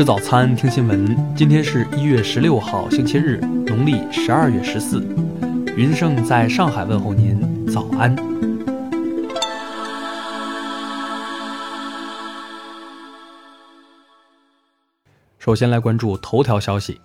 [0.00, 1.14] 吃早餐，听新闻。
[1.36, 5.06] 今天是一月十六号，星期日，农历十二月十四。
[5.76, 8.16] 云盛在上海问候您，早安。
[15.38, 16.98] 首先来关注头条消息：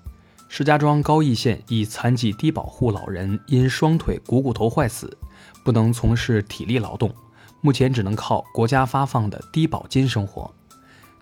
[0.47, 5.17] 石家庄高邑县一残疾低保户老人因双腿股骨头坏死，
[5.65, 7.13] 不能从事体力劳动，
[7.59, 10.49] 目前只能靠国家发放的低保金生活。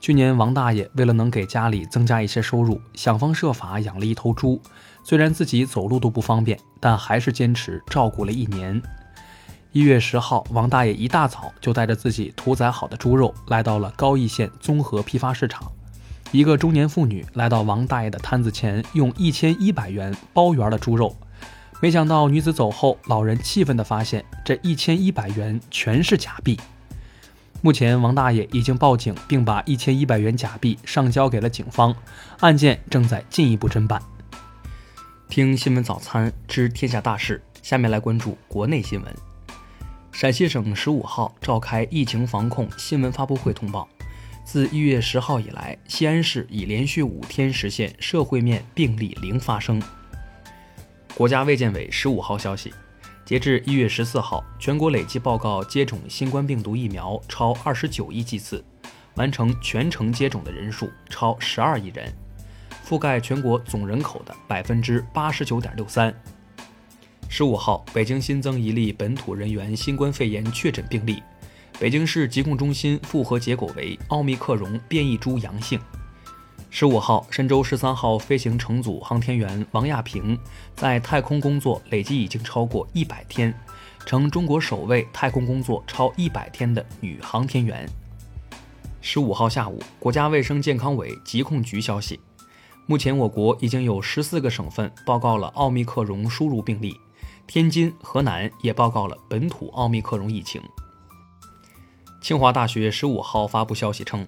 [0.04, 4.62] 去年，王大爷为了能给家里增加一些收入，想方设法养了一头猪。
[5.02, 8.82] 虽然自己走路都不方便，但还是坚持照顾了一年。
[9.72, 15.72] 一月十号，王大爷一大早就带着自己屠宰好的猪肉来到了高邑县综合批发市场。
[16.34, 21.16] 一个中年妇女来到王大爷的摊子前，用一千一百元包圆了猪肉。
[21.82, 26.60] 没想到女子走后，老人气愤地发现，这一千一百元全是假币。
[27.66, 31.96] 目前，王大爷已经报警，并把一千一百元假币上交给了警方，
[32.42, 34.02] 案件正在进一步侦办。
[35.30, 39.16] 听新闻早餐知天下大事，下面来关注国内新闻。
[40.12, 43.88] 陕西省十五号召开疫情防控新闻发布会，通报，
[44.44, 49.82] 自一月十号以来，西安市已连续五天实现社会面病例零发生。
[51.16, 52.74] 国家卫健委十五号消息。
[53.26, 58.64] 截至一月十四号，全国累计报告接种新冠病毒疫苗超二十九亿剂次，
[59.16, 62.14] 完成全程接种的人数超十二亿人，
[62.86, 66.14] 覆盖全国总人口的百分之八十九点六三。
[67.30, 71.24] 十五号，北京新增一例本土人员新冠肺炎确诊病例，
[71.80, 75.80] 北京市疾控中心复核结果为奥密克戎变异株阳性。
[76.76, 80.36] 十五号，神舟十三号飞行乘组航天员王亚平
[80.74, 83.54] 在太空工作累计已经超过一百天，
[84.08, 87.88] 成中国首位太空工作超一百天的女航天员。
[89.02, 92.20] 十五号下午，国家卫生健康委疾控局消息，
[92.88, 97.00] 目前我国已经有十四个省份报告了奥密克戎输入病例，
[97.46, 100.60] 天津、河南也报告了本土奥密克戎疫情。
[102.20, 104.28] 清华大学十五号发布消息称。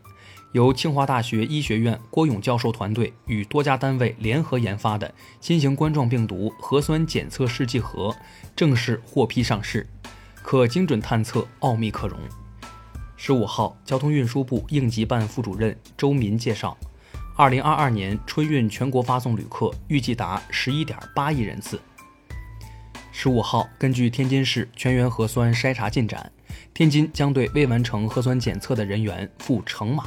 [0.56, 8.16] 由清华大学医学院郭勇教授团队与多家单位联合研发的新型冠状病毒核酸检测试剂盒
[8.56, 9.86] 正式获批上市，
[10.42, 12.18] 可精准探测奥密克戎。
[13.18, 16.78] 十五号，交通运输部应急办副主任周民介绍，
[17.36, 21.82] 二零二二年春运全国发送旅客预计达十一点八亿人次。
[23.12, 26.32] 十五号，根据天津市全员核酸筛查进展，
[26.74, 30.06] 天津将对未完成核酸检测的人员付橙码。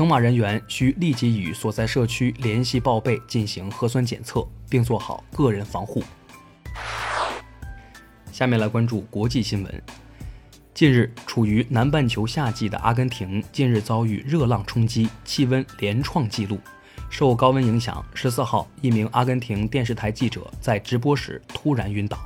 [0.00, 6.02] 乘马人员需立即与所在社区联系报备，进行核酸检测，并做好个人防护。
[8.32, 9.82] 下面来关注国际新闻。
[10.72, 16.58] 近日，处于南半球夏季的阿根廷近日遭遇热浪冲击，气温连创纪录。
[17.10, 22.18] 受高温影响，十四号，一名阿根廷电视台记者在直播时突然晕倒。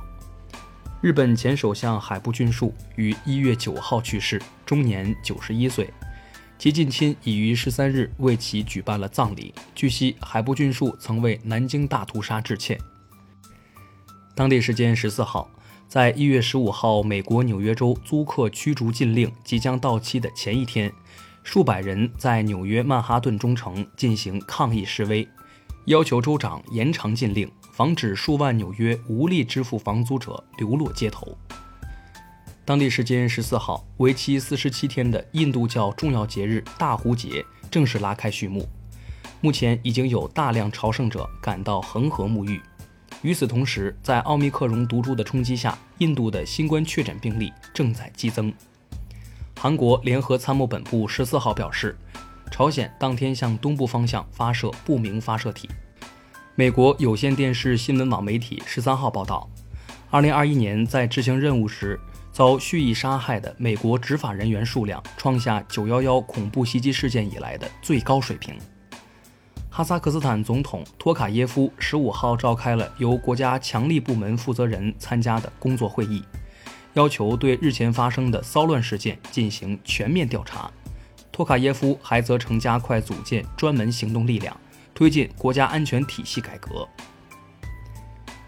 [1.01, 5.89] 日本前首相海部俊树于一月九号去世，终年九十一岁。
[6.57, 9.53] 其近亲已于十三日为其举办了葬礼。
[9.75, 12.79] 据悉，海部俊树曾为南京大屠杀致歉。
[14.33, 15.49] 当地时间十四号，
[15.87, 20.91] 在一月十五号美国纽约州租客驱逐禁令即将到期的前一天，
[21.43, 25.27] 数百人在纽约曼哈顿中城进行抗议示威，
[25.85, 31.37] 要求州长延长禁令，防止数万纽约无力支付房租者流落街头。
[32.65, 38.67] 当地时间十四号，为期四十七天的印度教重要节日大壶节正式拉开序幕。
[39.39, 42.59] 目前已经有大量朝圣者赶到恒河沐浴。
[43.21, 48.51] 与此同时，在奥密克戎毒株的冲击下，印度的新冠确诊病例正在激增。
[49.55, 51.95] 韩国联合参谋本部十四号表示，
[52.49, 55.69] 朝鲜当天向东部方向发射不明发射体。
[56.55, 59.47] 美国有线电视新闻网媒体十三号报道，
[60.15, 61.99] 二零二一年在执行任务时。
[62.31, 68.57] 遭蓄意杀害的美国执法人员数量创下九幺幺恐怖袭击事件以来的最高水平。
[69.69, 76.23] 哈萨克斯坦总统托卡耶夫十五号召开了由国家强力部门负责人参加的工作会议，
[76.93, 80.71] 要求对日前发生的骚乱事件进行全面调查。
[81.29, 84.55] 托卡耶夫还责成加快组建专门行动力量，
[84.93, 86.87] 推进国家安全体系改革。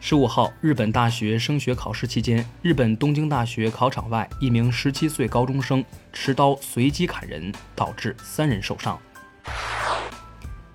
[0.10, 5.84] 十五号，日本大学升学考试期间，日本东京大学考场外，一名十七岁高中生
[6.14, 8.98] 持刀随机砍人，导致三人受伤。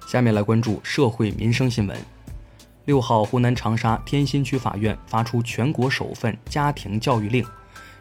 [0.07, 1.99] 下面来关注社会民生新闻。
[2.85, 7.43] 六号，湖南长沙天心区法院发出全国首份家庭教育令，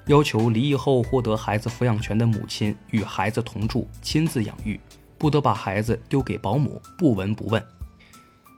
[0.07, 4.77] 要求离异后获得孩子抚养权的母亲与孩子同住，亲自养育，
[5.17, 7.65] 不得把孩子丢给保姆，不闻不问。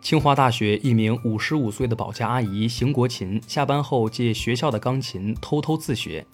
[0.04, 6.26] 清华大学一名五十五岁的保洁阿姨邢国琴，下班后借学校的钢琴偷偷自学。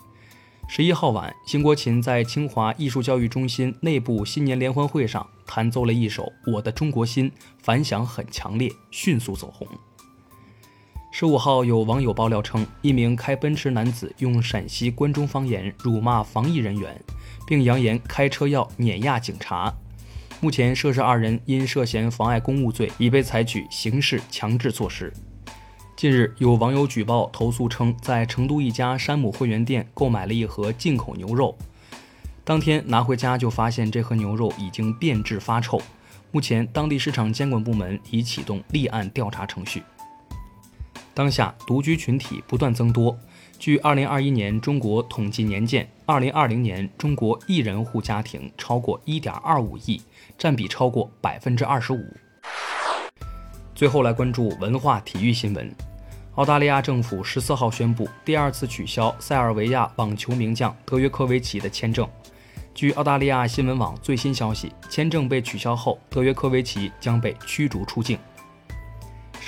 [0.68, 7.30] 十一号晚，邢国琴在清华艺术教育中心内部新年联欢会上弹奏了一首《我的中国心》，
[7.62, 9.68] 反响很强烈，迅速走红。
[11.12, 17.00] 十五号，有网友爆料称，一名开奔驰男子用陕西关中方言辱骂防疫人员，
[17.46, 19.72] 并扬言开车要碾压警察。
[20.42, 25.12] 目前，涉事二人因涉嫌妨碍公务罪，已被采取刑事强制措施。
[25.98, 31.58] 近日，有网友举报投诉称，在成都一家山姆会员店购买了一盒进口牛肉，
[32.46, 35.82] 当天拿回家就发现这盒牛肉已经变质发臭。
[36.32, 39.84] 目前，当地市场监管部门已启动立案调查程序。
[41.14, 43.18] 当下，独居群体不断增多。
[43.60, 50.02] 据2021年中国统计年鉴，2020年中国一人户家庭超过1.25亿，
[50.38, 52.02] 占比超过25%。
[53.76, 55.70] 最后来关注文化体育新闻。
[56.36, 62.08] 澳大利亚政府十四号宣布，第二次取消塞尔维亚网球名将德约科维奇的签证。
[62.74, 68.18] 据澳大利亚新闻网最新消息，签证被取消后，德约科维奇将被驱逐出境。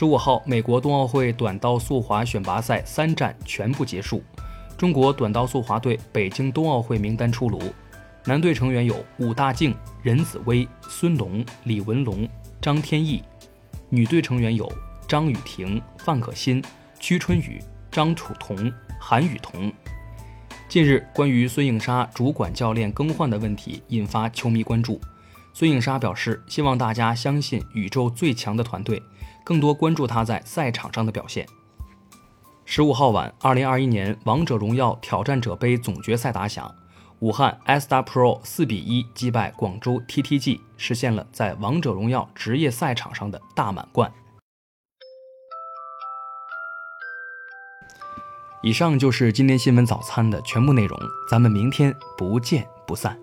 [0.01, 4.23] 十五号，美国冬奥会短道速滑选拔赛三站全部结束，
[4.75, 7.61] 中国短道速滑队北京冬奥会名单出炉，
[8.25, 12.27] 男队成员有武大靖、任子威、孙龙、李文龙、
[12.59, 13.21] 张天翼，
[13.89, 14.67] 女队成员有
[15.07, 16.63] 张雨婷、范可新。
[16.99, 17.61] 屈春雨、
[17.91, 19.71] 张楚彤、韩雨桐。
[20.67, 24.99] 近日，关于孙颖莎主管教练更换的问题引发球迷关注。
[25.53, 29.03] 孙颖莎表示，希望大家相信宇宙最强的团队，
[29.43, 31.47] 更多关注她在赛场上的表现。
[32.63, 36.73] 十五号晚，二零二一年王者荣耀挑战者杯总决赛打响，
[37.19, 44.09] 武汉 S t a r Pro 四比一击败广州 TTG，实现了在王者荣耀职业赛场上的大满贯。
[48.63, 50.97] 以上就是今天新闻早餐的全部内容，
[51.29, 53.19] 咱们明天不见不散。